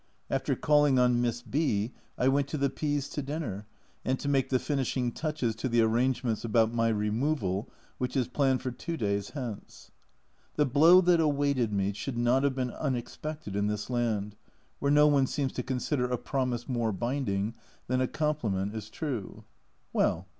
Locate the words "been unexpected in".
12.55-13.67